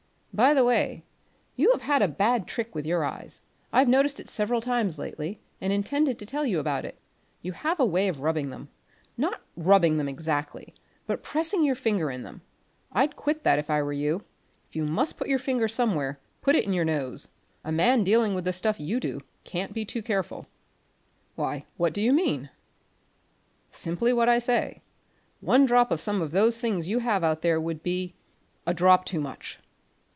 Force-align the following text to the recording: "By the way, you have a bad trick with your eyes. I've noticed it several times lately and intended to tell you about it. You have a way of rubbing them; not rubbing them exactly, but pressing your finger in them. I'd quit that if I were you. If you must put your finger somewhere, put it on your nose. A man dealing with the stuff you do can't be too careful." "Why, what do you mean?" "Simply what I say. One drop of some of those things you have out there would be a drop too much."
"By 0.33 0.53
the 0.53 0.63
way, 0.63 1.03
you 1.57 1.73
have 1.73 2.01
a 2.01 2.07
bad 2.07 2.47
trick 2.47 2.73
with 2.73 2.85
your 2.85 3.03
eyes. 3.03 3.41
I've 3.73 3.89
noticed 3.89 4.17
it 4.17 4.29
several 4.29 4.61
times 4.61 4.97
lately 4.97 5.41
and 5.59 5.73
intended 5.73 6.17
to 6.17 6.25
tell 6.25 6.45
you 6.45 6.57
about 6.57 6.85
it. 6.85 6.97
You 7.41 7.51
have 7.51 7.81
a 7.81 7.85
way 7.85 8.07
of 8.07 8.21
rubbing 8.21 8.49
them; 8.49 8.69
not 9.17 9.41
rubbing 9.57 9.97
them 9.97 10.07
exactly, 10.07 10.73
but 11.05 11.21
pressing 11.21 11.65
your 11.65 11.75
finger 11.75 12.09
in 12.09 12.23
them. 12.23 12.41
I'd 12.93 13.17
quit 13.17 13.43
that 13.43 13.59
if 13.59 13.69
I 13.69 13.83
were 13.83 13.91
you. 13.91 14.23
If 14.69 14.75
you 14.77 14.85
must 14.85 15.17
put 15.17 15.27
your 15.27 15.37
finger 15.37 15.67
somewhere, 15.67 16.17
put 16.41 16.55
it 16.55 16.65
on 16.65 16.71
your 16.71 16.85
nose. 16.85 17.27
A 17.65 17.71
man 17.73 18.05
dealing 18.05 18.33
with 18.33 18.45
the 18.45 18.53
stuff 18.53 18.79
you 18.79 19.01
do 19.01 19.19
can't 19.43 19.73
be 19.73 19.83
too 19.83 20.01
careful." 20.01 20.47
"Why, 21.35 21.65
what 21.75 21.93
do 21.93 22.01
you 22.01 22.13
mean?" 22.13 22.49
"Simply 23.69 24.13
what 24.13 24.29
I 24.29 24.39
say. 24.39 24.81
One 25.41 25.65
drop 25.65 25.91
of 25.91 25.99
some 25.99 26.21
of 26.21 26.31
those 26.31 26.57
things 26.57 26.87
you 26.87 26.99
have 26.99 27.21
out 27.21 27.41
there 27.41 27.59
would 27.59 27.83
be 27.83 28.15
a 28.65 28.73
drop 28.73 29.03
too 29.05 29.19
much." 29.19 29.59